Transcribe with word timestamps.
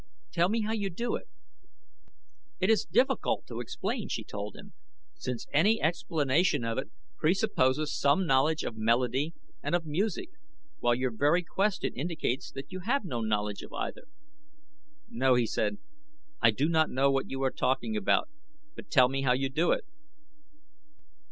"Tell 0.31 0.49
me 0.49 0.61
how 0.61 0.71
you 0.71 0.89
do 0.89 1.15
it." 1.15 1.27
"It 2.59 2.71
is 2.71 2.85
difficult 2.91 3.45
to 3.45 3.59
explain," 3.59 4.07
she 4.07 4.23
told 4.23 4.55
him, 4.55 4.73
"since 5.13 5.45
any 5.53 5.79
explanation 5.79 6.63
of 6.65 6.79
it 6.79 6.89
presupposes 7.17 7.95
some 7.95 8.25
knowledge 8.25 8.63
of 8.63 8.75
melody 8.75 9.35
and 9.61 9.75
of 9.75 9.85
music, 9.85 10.29
while 10.79 10.95
your 10.95 11.11
very 11.15 11.43
question 11.43 11.93
indicates 11.93 12.49
that 12.53 12.71
you 12.71 12.79
have 12.79 13.05
no 13.05 13.21
knowledge 13.21 13.61
of 13.61 13.73
either." 13.73 14.07
"No," 15.07 15.35
he 15.35 15.45
said, 15.45 15.77
"I 16.41 16.49
do 16.49 16.67
not 16.67 16.89
know 16.89 17.11
what 17.11 17.29
you 17.29 17.43
are 17.43 17.51
talking 17.51 17.95
about; 17.95 18.27
but 18.75 18.89
tell 18.89 19.07
me 19.07 19.21
how 19.21 19.33
you 19.33 19.49
do 19.49 19.71
it." 19.71 19.83